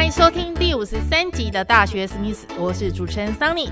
[0.00, 3.70] 欢迎收听第五十三集的大学史密斯，我是主持人桑尼。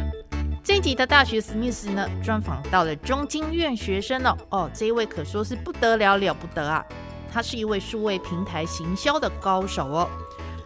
[0.63, 6.85] 这一集的大学史密斯呢，专访到了中经院学生哦哦，这一位可说是不得了了不得啊！
[7.33, 10.07] 他是一位数位平台行销的高手哦，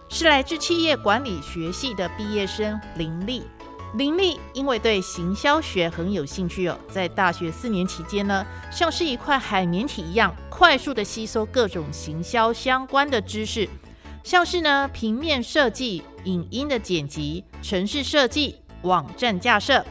[0.08, 3.44] 是来自企业管理学系的毕业生林立。
[3.94, 13.68] 林立因为对行销学很有兴趣哦，在大学四年期间呢，像是一块海绵体一样，快速的吸收各种行销相关的知识。
[14.22, 19.84] 像是呢，平面设计、影音的剪辑、城市设计、网站架设，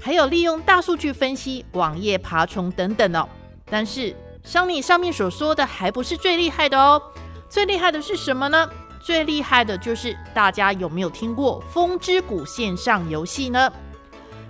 [0.00, 3.28] 还有利用大数据分析网页爬虫等等哦。
[3.70, 7.00] 但是，像你上面所说的，还不是最厉害的哦。
[7.48, 8.68] 最厉害的是什么呢？
[9.00, 13.72] 最厉害的就是大家有没有听过《风之谷》线上游戏呢？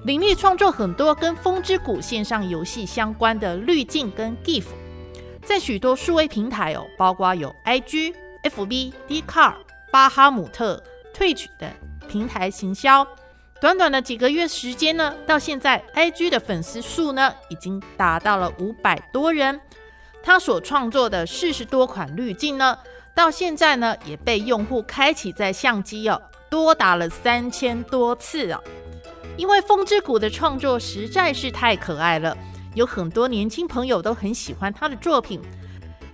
[0.05, 4.65] 林立创作很多跟《风之谷》线上游戏相关的滤镜跟 GIF，
[5.43, 8.15] 在许多数位平台哦，包括有 IG。
[8.51, 9.57] FB、d c a r
[9.91, 10.83] 巴哈姆特、
[11.15, 11.71] Twitch 等
[12.09, 13.07] 平台行销，
[13.61, 19.61] 短短的几个月时间呢，到现在 IG 的粉丝数呢，已经达到了五百多人。
[20.23, 22.79] 他所创作的四十多款滤镜呢，
[23.15, 28.63] 到现在呢，也被用户开启在相机哦，多达了三千多次哦。
[29.37, 32.37] 因为风之谷的创作实在是太可爱了，
[32.75, 35.41] 有很多年轻朋友都很喜欢他的作品。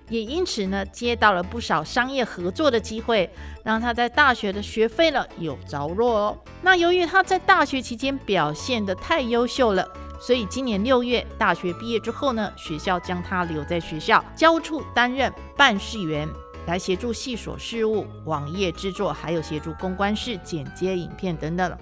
[0.09, 3.29] 也因此呢，接到了不少商业合作的机会，
[3.63, 6.37] 让他在大学的学费呢有着落哦。
[6.61, 9.87] 那由于他在大学期间表现的太优秀了，
[10.19, 16.29] 所以今年六月大学毕业之后呢，学校将他留在学校教处担任办事员，
[16.67, 21.75] 来协助系所事务、网页制作，还有协助公关室剪接影片等等。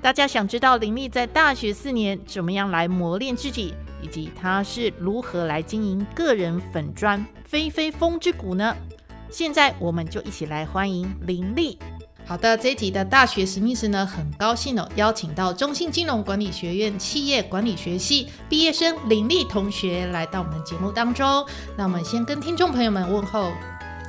[0.00, 3.74] 大家想知道林立在大学四年怎么样来磨练自己，
[4.04, 8.76] 以及他是如何来经营个人粉砖飞飞风之谷呢？
[9.30, 11.78] 现在我们就一起来欢迎林立。
[12.26, 21.46] 好的，这一集的大学史密斯呢，很高兴哦，邀请到中信金融管理学院企业管理学系毕业生林立同学来到我们节目当中。
[21.76, 23.52] 那我们先跟听众朋友们问候。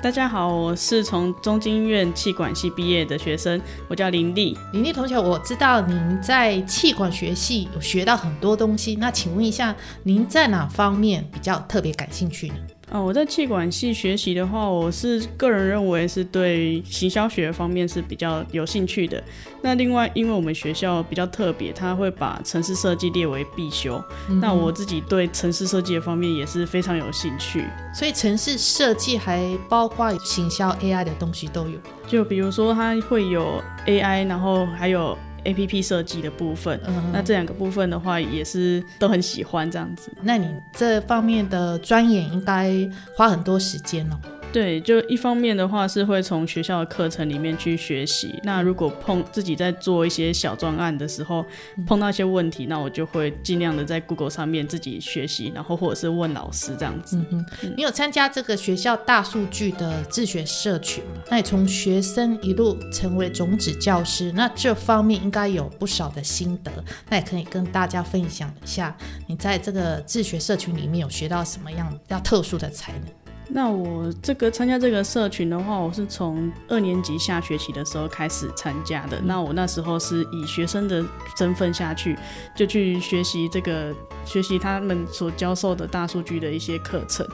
[0.05, 4.55] 大家好，我是从中经院气管系毕业的学生，我叫林丽。
[4.71, 12.55] 林丽同学，我知道您在气管学系有学到很多东西，那请问一下，您在哪方面比较特别感兴趣呢？
[12.91, 19.21] 哦，我在气管系学习的话，我是个人认为是对行销学方面是比较有兴趣的。
[19.61, 24.01] 那另外，因为我们学校比较特别，他会把城市设计列为必修。
[24.39, 27.65] 那我自己对城市设计的方面也是非常有兴趣。
[27.93, 31.79] 所以城市设计还包括行销 AI 的东西都有。
[32.07, 35.17] 就比如说，它会有 AI，然后还有。
[35.45, 36.79] A P P 设计的部分，
[37.13, 40.11] 那这两个部分的话，也是都很喜欢这样子。
[40.21, 42.71] 那你这方面的钻研应该
[43.15, 44.19] 花很多时间哦。
[44.55, 48.39] 对，就一方面的话是会从学校的课程里面去学习。
[48.43, 51.45] 那如果碰自己在做一些小专案的时候，
[51.85, 57.21] 碰到一些问题，那我就会尽量的在 Google 上面自己学习，然后或者是问老师这样子。
[57.31, 57.45] 嗯
[57.75, 61.21] 你有参加这个学校大数据的自学社群吗？
[61.29, 66.71] 那你从学生一路成为种子教师，那这方面应该有不少的心得。
[67.09, 68.95] 那也可以跟大家分享一下，
[69.27, 73.01] 你在这个自学社群里面有学到什么样比较特殊的才能？
[73.47, 79.19] 那我这个参加这个社群的话，我是从二年级下学期的时候开始参加的。
[79.21, 81.03] 那我那时候是以学生的
[81.37, 82.17] 身份下去，
[82.55, 83.93] 就去学习这个
[84.25, 87.25] 学习他们所教授的大数据的一些课程。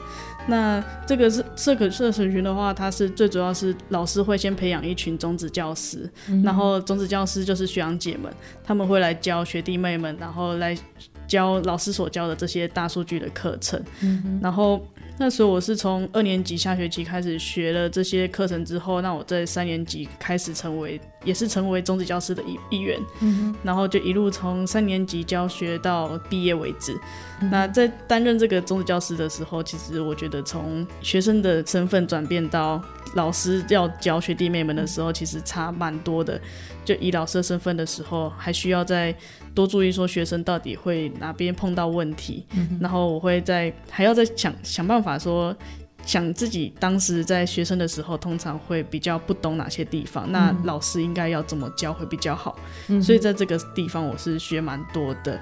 [0.48, 6.10] 那这个是这个社群的话，它是最主要是老师会先培养一群种子教师，
[6.44, 8.32] 然后种子教师就是学长姐们，
[8.64, 10.76] 他们会来教学弟妹们，然后来
[11.32, 13.82] 教老师所教的这些大数据的课程，
[14.42, 14.80] 然后。
[15.18, 23.00] 那时候我是从二年级下学期开始学了这些课程之后，那我在三年级开始成为，也是成为中职教师的一一员，
[23.62, 26.98] 然后就一路从三年级教学到毕业为止。
[27.50, 32.80] 那在担任这个中职教师的时候，其实我觉得从学生的身份转变到
[33.14, 36.40] 老师要教学弟妹们的时候，其实差蛮多的。
[36.84, 39.14] 就以老师的身份的时候，还需要再
[39.54, 42.44] 多注意说学生到底会哪边碰到问题，
[42.80, 45.56] 然后我会在还要再想想办法说
[46.04, 52.56] 想自己当时在学生的时候，通常会比较不懂哪些地方，那老师应该要怎么教会比较好，
[53.00, 55.40] 所以在这个地方我是学蛮多的。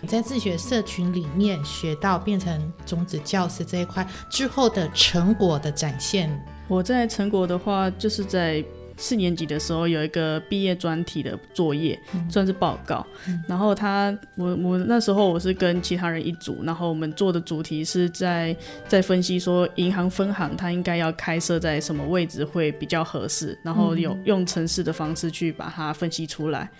[0.00, 6.30] 你在自学社群里面学到变成种子教师这一块之后的成果的展现，
[6.68, 8.64] 我在成果的话，就是在
[8.96, 11.98] 四年级的时候有一个毕业专题的作业，
[12.28, 13.06] 算是报告。
[13.48, 18.56] 然后他，我我那时候我是跟其他人一组，然后我们做的主题是在
[18.88, 26.70] 在分析说银行分行它应该要开设在什么位置会比较合适，然后有用城市的方式去把它分析出来。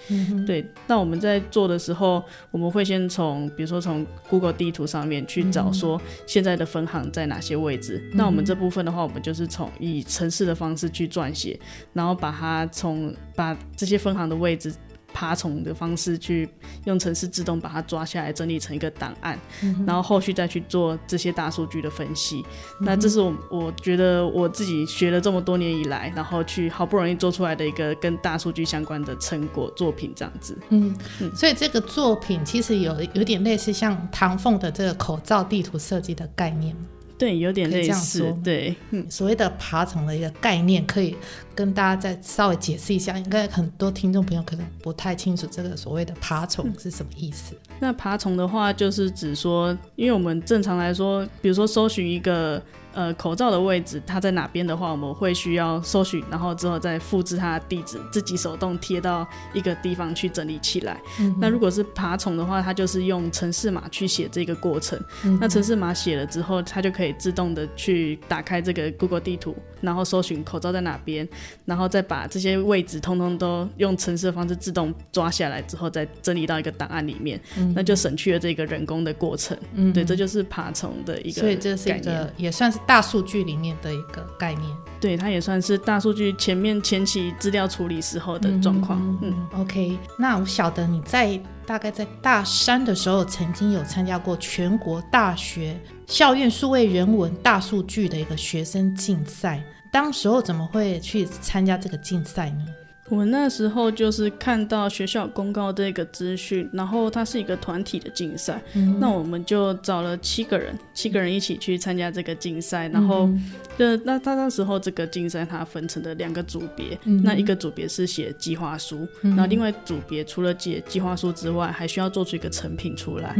[0.47, 8.03] 对，那我们在做的时候，我们会先从比如说从 Google 地图上面去找说现在的分行在哪些位置。
[8.13, 11.59] 那我们这部分的话，我们就是从以城市的方式去撰写，
[11.93, 14.75] 然后把它从把这些分行的位置
[15.13, 16.47] 爬虫的方式去
[16.85, 19.39] 用程式自动把它抓下来，整理成一个档案，
[19.87, 22.45] 然后后续再去做这些大数据的分析。
[22.83, 30.59] 那这是我我觉得我自己学了这么多年以来，然后去好不容易做出来的一个跟大数据相关的成果作品，这样子。
[30.69, 30.95] 嗯
[31.35, 36.77] 所以这个作品其实有有点类似像唐凤的这个口罩地图设计的概念。
[37.19, 38.39] 对，有点类似说。
[38.45, 41.17] 对，嗯，所谓的爬虫的一个概念，可以
[41.55, 43.17] 跟大家再稍微解释一下。
[43.19, 47.55] 应该很多听众朋友可能不太清楚这个所谓的爬虫是什么意思。
[47.81, 52.63] 那爬虫的话，就是指说，因为我们正常来说，比如说搜寻一个
[52.97, 60.99] 呃口罩的位置，它在哪边的话，我们会需要搜寻，然后之后再复制它的地址，自己手动贴到一个地方去整理起来。
[61.39, 64.99] 那如果是爬虫的话，它就是用城市码去写这个过程。
[65.39, 69.55] 那城市码写了之后，它就可以自动的去打开这个 Google 地图，
[69.87, 71.27] 然后搜寻口罩在哪边，
[71.65, 77.41] 然后再把这些位置通通都用程式的方式自动抓下来之后，再整理到一个档案里面，
[77.75, 79.57] 那就省去了这个人工的过程。
[79.95, 84.71] 对，这就是爬虫的一个所以这是一个也算是大数据里面的一个概念。
[85.01, 89.01] 对，它也算是大数据前面前期资料处理时候的状况。
[89.23, 99.63] 嗯 OK，那我晓得你在大概在大三的时候，曾经有参加过全国大学校院数位人文大数据的一个学生竞赛。
[99.97, 102.67] 当时候怎么会去参加这个竞赛呢？
[103.09, 108.61] 我那时候就是看到学校公告这个资讯，然后它是一个团体的竞赛，
[108.99, 113.31] 那我们就找了七个人，七个人一起去参加这个竞赛，然后
[113.79, 123.37] 就那他那时候这个竞赛它分成了两个组别，那一个组别是写计划书，然后另外组别除了写计划书之外，还需要做出一个成品出来。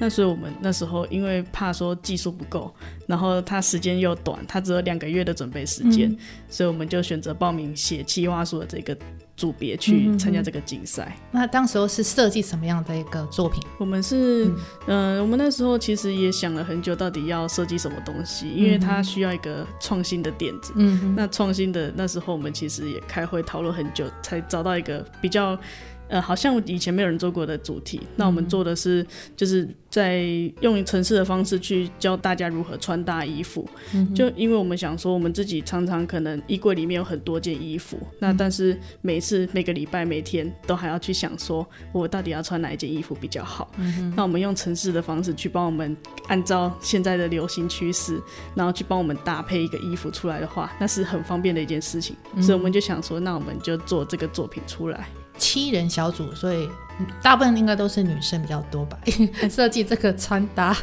[0.00, 2.74] 那所以我们那时候因为怕说技术不够，
[3.10, 6.16] 然后它时间又短，它只有两个月的准备时间，
[6.48, 8.96] 所以我们就选择报名写企划书的这个
[9.36, 11.16] 组别去参加这个竞赛。
[11.32, 13.60] 那当时候是设计什么样的一个作品？
[13.78, 14.48] 我们是，
[14.86, 20.72] 嗯、我们那时候其实也想了很久，到底要设计什么东西，因为它需要一个创新的点子。
[20.76, 25.58] 嗯那创新的那时候，我们其实也开会讨论很久，才找到一个比较。
[26.10, 30.22] 呃，好像以前没有人做过的主题，那我们做的是，就是在
[30.60, 33.64] 用城市的方式去教大家如何穿搭衣服。
[33.94, 43.70] 嗯就因为我们想说，我们自己常常可能衣柜里面有很多件衣服，那但是每次每个礼拜每天都还要去想说，我到底要穿哪一件衣服比较好。
[43.78, 45.96] 嗯那我们用城市的方式去帮我们
[46.26, 48.20] 按照现在的流行趋势，
[48.56, 52.16] 然后去帮我们搭配一个衣服出来的话，那是很方便的一件事情。
[52.40, 55.08] 所以我们就想说，那我们就做这个作品出来。
[55.40, 56.68] 七人小组，所以
[57.22, 58.98] 大部分应该都是女生比较多吧？
[59.50, 60.76] 设计这个穿搭，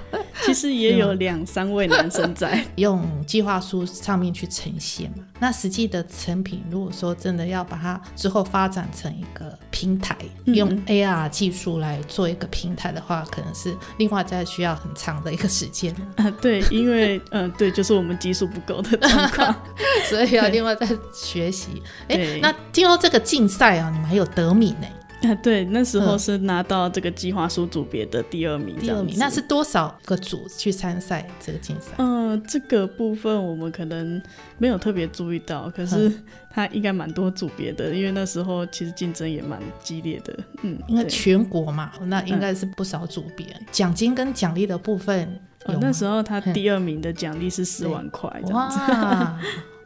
[0.46, 2.64] 其实也有两三位男生在。
[2.76, 5.24] 用计划书上面去呈现嘛。
[5.40, 19.56] 那实际的成品，如果说真的要把它之后发展成一个平台，用 AR 技术来做一个平台的话，可能是另外再需要很长的一个时间， 啊，对，因为嗯、对，就是我们技术不够的状况。
[20.10, 21.82] 所以要另外再学习。
[22.08, 24.88] 哎，那听说这个竞赛啊，你们还有得名呢？
[25.28, 31.94] 啊， 对，那时候是拿到这个计划书组别的第二名，第二名，那是多少个组去参赛这个竞赛？
[31.98, 34.22] 嗯、这个部分我们可能
[34.58, 36.12] 没有特别注意到，可是
[36.50, 40.38] 它应该蛮多组别的，因为那时候其实竞争也蛮激烈的。
[40.64, 43.46] 嗯，因为全国嘛，那应该是不少组别。
[43.72, 49.40] 奖金跟奖励的部分有那时候他嗯第二名的奖励是四万块，这样子，哇，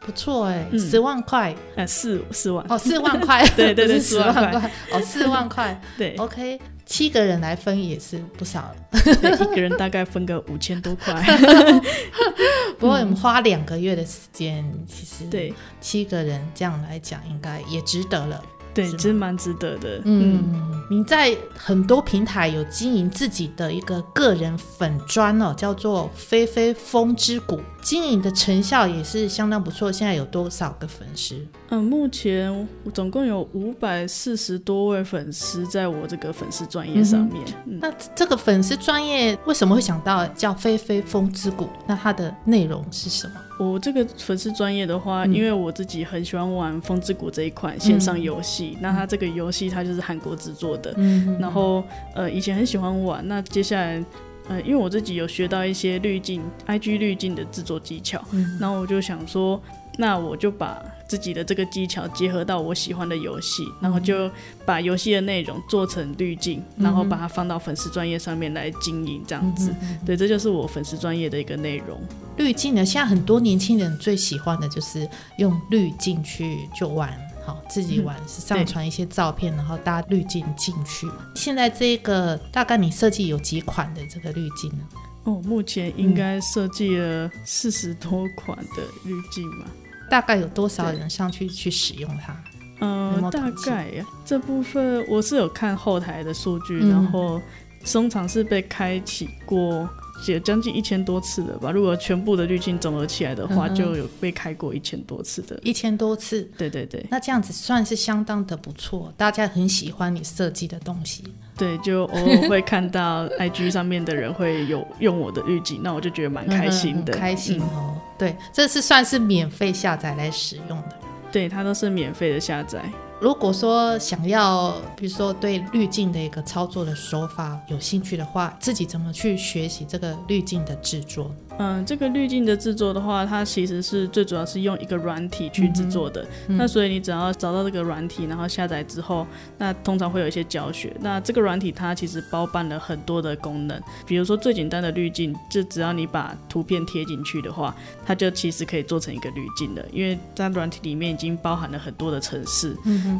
[0.04, 0.78] 不错哎，嗯。
[0.78, 1.54] 十万块。
[1.76, 4.60] 呃，四四万，哦，四万块， 对对对十4万块。
[4.60, 4.70] 块。
[4.92, 5.80] 哦， 四万块。
[5.96, 8.74] 对，，OK，七个人来分也是不少。
[8.92, 11.14] 一个人大概分个五千多块。
[12.78, 18.42] 不过我们花两个月的时间，其实对，七个人这样来讲，应该也值得了。
[18.74, 20.00] 对，其实蛮值得的。
[20.04, 29.90] 嗯，你在很多平台有经营自己的一个个人粉砖哦，叫做“菲菲风之谷”，经营的成效也是相当不错。
[29.90, 31.34] 现在有多少个粉丝？
[31.68, 37.42] 嗯，目前总共有五百四十多位粉丝在我这个粉丝专业上面。
[37.66, 41.68] 嗯那这个粉丝专业为什么会想到叫“飞飞风之谷”？
[41.86, 43.34] 那它的内容是什么？
[43.58, 51.82] 我这个粉丝专业的话，嗯因为我自己很喜欢玩《风之谷》这一款线上游戏，那它这个游戏它就是韩国制作的，嗯然后
[52.14, 54.04] 呃以前很喜欢玩，那接下来。
[54.52, 59.60] 呃，因为我自己有学到一些滤镜、IG 滤镜的制作技巧，嗯然后我就想说，
[59.96, 64.30] 那我就把自己的这个技巧结合到我喜欢的游戏，然后就
[64.66, 69.74] 把游戏的内容做成滤镜，然后把它放到粉丝专业上面来经营，这样子。
[70.04, 71.98] 对，这就是我粉丝专业的一个内容。
[72.36, 72.84] 滤镜呢？
[72.84, 81.16] 现在很多年轻人最喜欢的就是用滤镜去就玩，好自己玩 是上传一些照片，然后搭滤镜进去嘛。
[81.34, 84.84] 现在这个大概你设计有几款的这个滤镜呢？
[85.24, 89.66] 哦，目前应该设计了四十多款的滤镜吧。
[90.10, 92.32] 大概有多少人上去去使用它？
[92.80, 97.40] 有没有呃，大概呀这部分我是有看后台的数据，嗯然后
[97.84, 99.88] 通常是被开启过。
[100.26, 105.58] 有将近一千多次的吧，如果全部的滤镜总合起来的话，嗯就有被开过一千多次的。
[105.62, 111.24] 一千多次，对对对那这样子算是相当的不错，大家很喜欢你设计的东西。
[111.56, 117.96] 对，就偶尔会看到 IG 上面的人会有用我的滤镜，那我就觉得蛮开心的，嗯开心嗯哦。
[118.18, 120.98] 对，这是算是免费下载来使用的。
[121.30, 122.82] 对，它都是免费的下载。
[123.22, 131.30] 如果说想要，比如说对滤镜的一个操作的手法有兴趣的话，自己怎么去学习这个滤镜的制作？
[131.58, 136.26] 嗯，这个滤镜的制作的话，它其实是最主要是用一个软体去制作的。
[136.48, 139.26] 那所以你只要找到这个软体，然后下载之后，
[139.58, 140.92] 那通常会有一些教学。
[141.00, 152.74] 那这个软体它其实包办了很多的功能，比如说最简单的滤镜，就只要你把图片贴进去的话，它就其实可以做成一个滤镜的，因为在软体里面已经包含了很多的程式。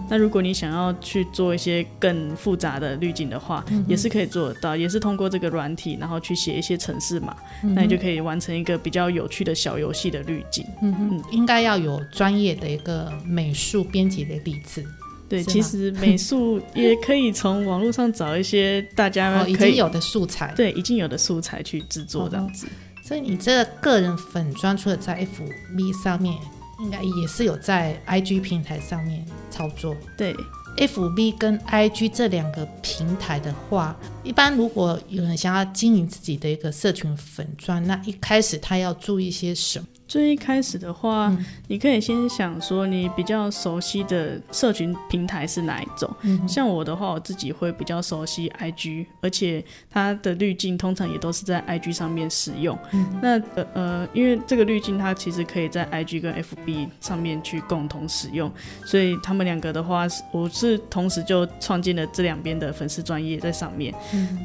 [0.08, 10.64] 那如果你想要去做一些更复杂的滤镜的话，也是可以做得到，也是通过这个软体，然后去写一些程式码，那你就可以完成一个比较有趣的小游戏的滤镜。
[10.82, 14.84] 嗯嗯应该要有专业的一个美术编辑的例子。
[15.28, 20.52] 对，其实美术也可以从网络上找一些大家 哦，已、经有的素材。
[20.54, 22.66] 对已经有的素材去制作这样子。
[23.02, 26.34] 所以你这个个人粉专除了在 FB 上面，
[26.80, 29.96] 应该也是有在 IG 平台上面操作。
[30.18, 30.36] 对，
[30.76, 39.86] FB 跟 IG 这两个平台的话，一般如果有人想要经营自己的一个社群粉专，那一开始他要注意些什么？
[40.12, 41.34] 最一开始的话，
[41.68, 46.14] 你可以先想说你比较熟悉的社群平台是哪一种。
[46.46, 52.78] 像我的话，我自己会比较熟悉 IG，而且它的滤镜通常也都是在 IG 上面使用。
[53.22, 58.52] 那呃呃，因为这个滤镜它其实可以在 IG 跟 FB 上面去共同使用，
[58.84, 63.94] 所以他们两个的话，我是同时就创建了这两边的粉丝专业在上面。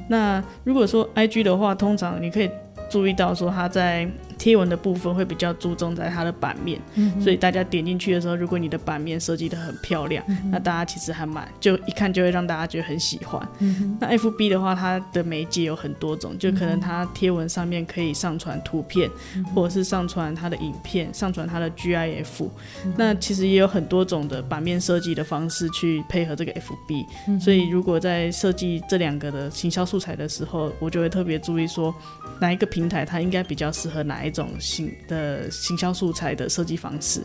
[0.07, 2.49] 那如果说 IG 的话，通常你可以
[2.89, 6.79] 注意到说他在贴文的部分会比较注重在它的版面，
[7.21, 13.45] 所以大家点进去的时候，如果你的版面设计的很漂亮，那大家其实还蛮就一看就会让大家觉得很喜欢。
[13.99, 19.09] 那 FB 的话，它的媒介有很多种，就可能它贴文上面可以上传图片，
[19.53, 22.47] 或者是上传它的影片，上传它的 GIF，、
[22.95, 31.93] 那其实也有很多种的版面设计的方式去配合这个 FB，、所以如果在设计这两个的行销素材的时候，我就会特别注意说
[32.39, 37.23] 哪一个平台它应该比较适合哪一种行的行销素材的设计方式，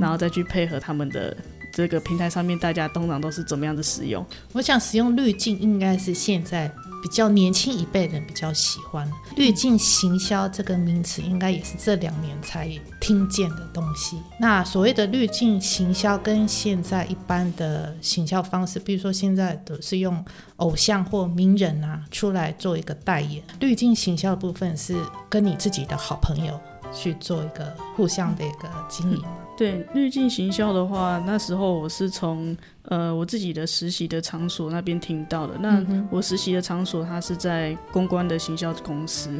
[0.00, 1.36] 然后再去配合他们的
[1.72, 4.24] 这个平台上面大家通常都是怎么样的使用。
[4.52, 6.70] 我想使用滤镜应该是现在
[7.06, 9.08] 比较年轻一辈人比较喜欢。
[9.36, 12.68] 滤镜行销这个名词，应该也是这两年才
[13.00, 14.20] 听见的东西。
[14.40, 20.24] 那所谓的滤镜行销，跟现在一般的行销方式，比如说现在都是用
[20.56, 23.40] 偶像或名人啊出来做一个代言。
[23.60, 24.96] 滤镜行销的部分是
[25.28, 26.58] 跟你自己的好朋友
[26.92, 29.22] 去做一个互相的一个经营。
[29.56, 35.54] 对滤镜行销的话，那时候我是从呃我自己的实习的场所那边听到的。
[35.58, 39.30] 那我实习的场所它是在公关的行销公司，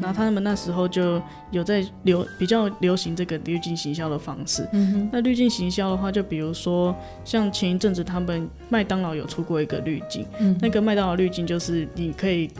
[0.00, 4.68] 然后他们那时候就有在流比较流行这个滤镜行销的方式。
[4.72, 6.94] 嗯那滤镜行销的话，就比如说
[7.24, 12.50] 像前一阵子他们麦当劳有出过一个滤镜，嗯那个麦当劳滤镜就是你可以。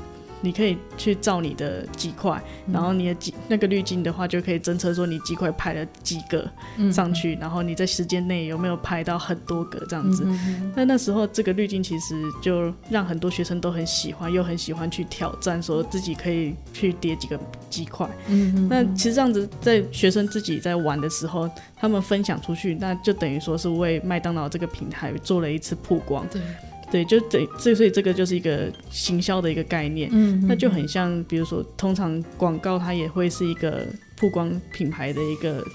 [0.44, 2.38] 你可以去照你的几块，
[2.70, 6.46] 然后你的几那个滤镜的话，就可以侦测说你几块拍了几个
[6.92, 10.26] 上去，然后你在时间内有没有拍到很多个这样子。
[10.76, 18.06] 那那时候这个滤镜其实就让很多学生都很喜欢，又很喜欢去挑战，说自己可以去叠几个几块。
[18.28, 26.26] 嗯那其实这样子在学生自己在玩的时候，他们分享出去，那就等于说是为麦当劳这个平台做了一次曝光。
[26.28, 26.42] 对。
[26.94, 33.84] 对，就等，所以这个就是一个行销的一个概念，嗯，那就很像，比如说，通常广告它也会是一个
[34.16, 35.66] 曝光品牌的一个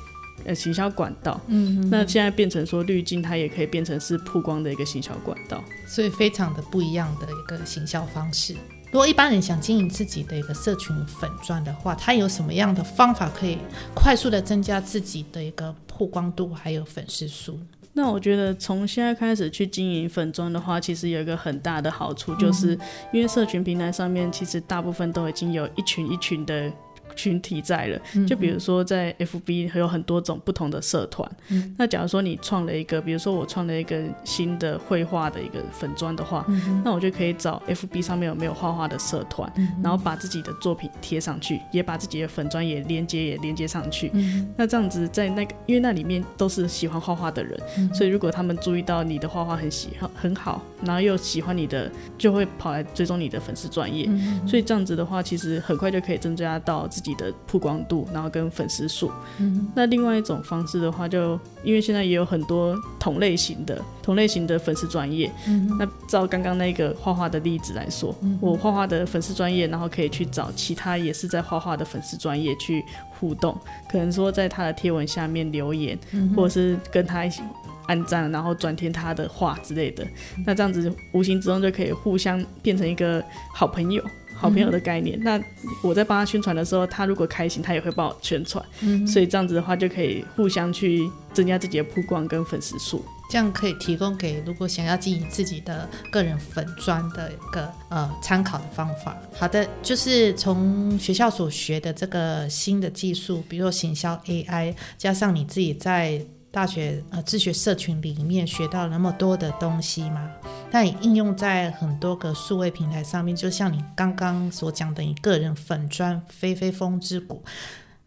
[0.45, 8.53] 呃行销管道，嗯，那现在变成说滤镜，它也可以变成是曝光的一个行销管道，所以非常的不一样的一个行销方式。
[8.85, 13.57] 如果一般人想经营自己的一个社群粉钻的话，他有什么样的方法可以
[13.93, 17.59] 快速的增加自己的一个曝光度还有粉丝数？
[18.00, 22.70] 那我觉得从现在开始去经营粉妆的话，其实有一个很大的好处，就是
[23.12, 26.72] 因为社群平台上面其实大部分都已经有一群一群的。
[27.19, 31.29] 群体在了，就比如说在 FB 有很多种不同的社团。
[31.77, 36.45] 那假如说你创了一个，比如说我创了一个新的绘画的一个粉砖的话，
[36.85, 39.51] 那我就可以找 FB 上面有没有画画的社团，
[39.83, 44.09] 然后把自己的作品贴上去，也把自己的粉砖也连接也连接上去。
[44.55, 47.59] 那这样子在那个，因为那里面都是喜欢画画的人，
[47.93, 54.09] 所以如果他们注意到你的画画很喜好很好，然后又喜欢你的，就会跑来追踪你的粉丝专业。
[54.47, 57.08] 所以这样子的话，其实很快就可以增加到自己。
[57.15, 59.11] 的曝光度，然后跟粉丝数。
[59.39, 65.31] 嗯那另外一种方式的话，就因为现在也有很多同类型的同类型的粉丝专业。
[65.47, 72.83] 嗯那照刚刚那个画画的例子来说，我画画的粉丝专业，然后可以去找其他也是在画画的粉丝专业去
[73.19, 73.57] 互动，
[73.91, 75.97] 可能说在他的贴文下面留言，
[76.35, 77.41] 或者是跟他一起
[77.87, 80.05] 按赞，然后转贴他的画之类的。
[80.45, 83.23] 那这样子无形之中就可以互相变成一个
[83.53, 84.03] 好朋友。
[84.39, 85.38] 好朋友的概念，那
[85.84, 99.17] 我在帮他宣传的时候，他如果开心，他也会帮我宣传，嗯所以这样子的话就可以互相去增加自己的曝光跟粉丝数，这样可以提供给如果想要经营自己的个人粉砖的一个呃参考的方法。
[99.38, 106.22] 好的，就是从学校所学的这个新的技术，比如说行销 AI，加上你自己在。
[106.51, 110.31] 大学呃自学社群里面学到那么多的东西嘛，
[110.72, 117.44] 那你应用在很多个数位平台上面，就像你刚刚所讲的，你个人粉砖飞飞风之谷，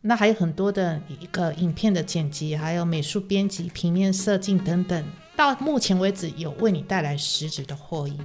[0.00, 5.04] 那还有很多的一个影片的剪辑，还有美术编辑、平面设计等等，
[5.36, 8.18] 到目前为止有为你带来实质的获益。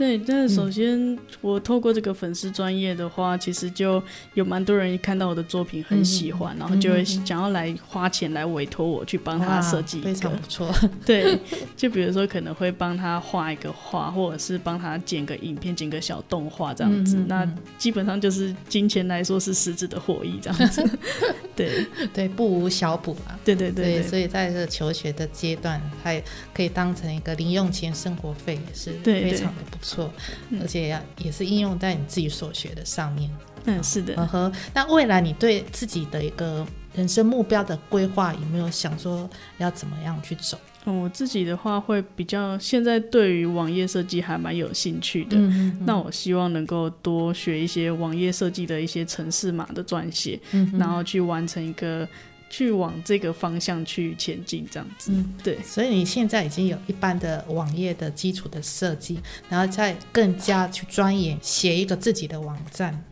[0.00, 10.74] 对，但是首先我透过这个粉丝专业的话，其实就有蛮多人看到我的作品很喜欢，然后就会想要来花钱来委托我去帮他设计，非常不错。
[11.04, 11.38] 对，
[11.76, 17.22] 就比如说可能会帮他画一个画，或者是帮他剪个影片、剪个小动画这样子。
[17.28, 20.82] 那基本上就是金钱来说是实质的获益这样子。
[21.54, 23.38] 对对，不无小补啊。
[23.44, 26.18] 对对对，所以在这个求学的阶段，还
[26.54, 29.89] 可以当成一个零用钱、生活费，也是非常的不错。
[29.90, 30.12] 错，
[30.60, 33.30] 而且也是应用在你自己所学的上面。
[33.64, 34.14] 嗯，是的。
[34.26, 40.58] 呵，那未来你对自己的一个人生目标的规划，有没有想说要怎么样去走？
[40.84, 45.76] 我自己的话会比较，现在对于网页设计还蛮有兴趣的嗯。
[45.84, 50.40] 那我希望能够多学一些网页设计的一些程式码的撰写，
[50.78, 52.08] 然后去完成一个。
[52.50, 55.12] 去往这个方向去前进，这样子。
[55.14, 55.58] 嗯，对。
[55.62, 63.02] 所以你现在已经有一般的网页的基础的设计，然后再更加去钻研写一个自己的网站。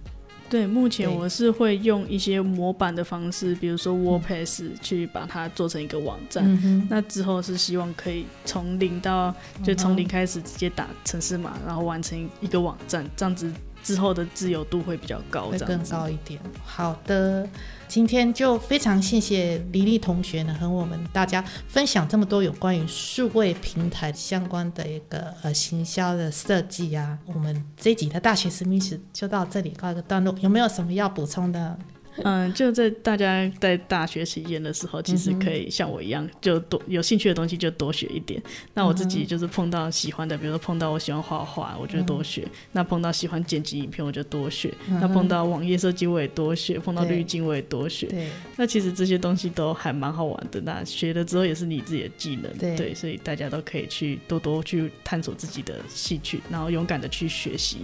[0.51, 6.87] 对，目前我是会用一些模板的方式，比如说 WordPress 去把它做成一个网站。
[6.89, 13.53] 那之后是希望可以从零到，就从零开始直接打城市码，然后完成一个网站，这样子。
[13.89, 16.39] 之后的自由度会比较高，会更高一点。
[16.63, 17.49] 好的，
[17.89, 27.19] 今天就非常谢谢黎丽同学呢，和我们大家分享这么多有关于数位平台相关的一个呃行销的设计啊。
[27.25, 31.79] 我们这集的大学史密斯就到这里告一个段落，有没有什么要补充的？
[32.25, 38.43] 嗯，就在大家在大学期间的时候，其实可以像我一样，就多有兴趣的东西就多学一点。
[38.75, 48.07] 那我自己就是碰到喜欢的，比如说碰到我喜欢画画，我就多学；那碰到喜欢剪辑影片，我就多学；那碰到网页设计，我也多学；碰到滤镜，我也多学。
[48.07, 50.61] 对，那其实这些东西都还蛮好玩的。
[50.63, 57.79] 那学了之后也是你自己的技能，对，所以大家都可以去多多去探索自己的兴趣，然后勇敢的去学习。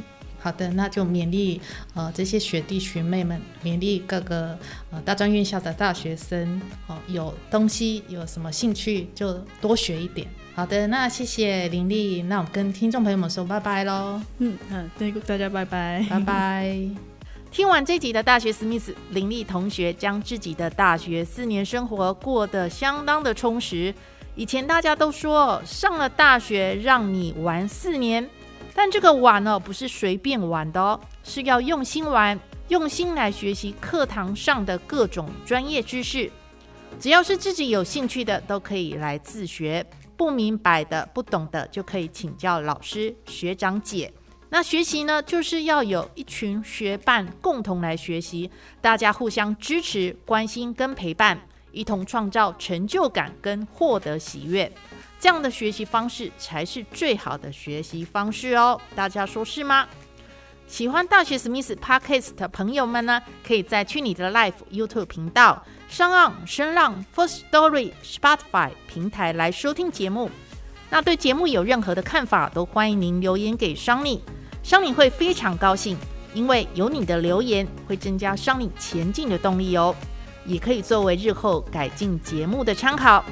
[0.45, 1.59] 好的，那就勉励
[1.95, 4.59] 呃这些学弟学妹们，勉励各个
[4.91, 10.29] 呃大专院校的大学生哦，有东西有什么兴趣就多学一点。
[10.55, 16.79] 好的，那谢谢林丽，那我们跟听众朋友们说拜拜喽，嗯嗯，对，大家拜拜，拜拜。
[17.51, 23.95] 听完这集的大学史密斯，林丽同学将自己的大学四年生活过得相当的充实。
[24.37, 28.29] 以前大家都说上了大学让你玩四年，
[28.75, 36.31] 但这个玩哦不是随便玩的哦，是要用心玩，用心来学习课堂上的各种专业知识。
[36.99, 39.85] 只要是自己有兴趣的，都可以来自学；
[40.17, 44.13] 不明白的、不懂的，就可以请教老师、学长姐。
[44.51, 48.49] 那学习呢，就是要有一群学伴共同来学习，
[48.81, 51.41] 大家互相支持、关心跟陪伴，
[51.73, 54.71] 一同创造成就感跟获得喜悦，
[55.25, 58.79] 这样的学习方式才是最好的学习方式哦。
[58.95, 59.89] 大家说是吗？
[60.67, 70.31] 喜欢大学史密斯 Podcast 的朋友们呢，可以在去你的 Life YouTube 频道、上岸声浪 First Story Spotify 平台来收听节目。
[70.91, 74.23] 那对节目有任何的看法，都欢迎您留言给商尼。
[74.63, 75.97] 商你会非常高兴，
[76.35, 79.97] 因为有你的留言会增加商你前进的动力哦，
[80.45, 83.25] 也可以作为日后改进节目的参考。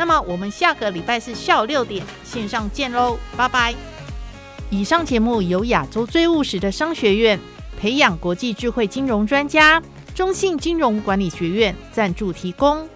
[0.00, 3.74] 那么我们下个礼拜四下午六点线上见喽，拜拜。
[4.70, 7.38] 以上节目由亚洲最务实的商学院
[7.78, 9.82] 培养国际智慧金融专家
[10.14, 12.88] 中信金融管理学院赞助提供。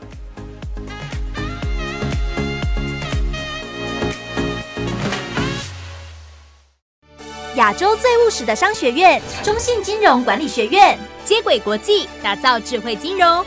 [7.57, 13.45] 亚洲最务实的商学院——中信金融管理学院，接轨国际，打造智慧金融、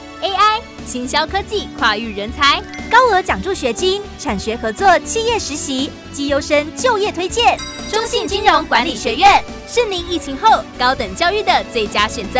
[0.88, 7.58] 行销科技跨域人才，高额奖助学金，产学合作，企业实习，绩优生就业推荐。
[7.92, 12.40] 中信金融管理学院是您疫情后高等教育的最佳选择。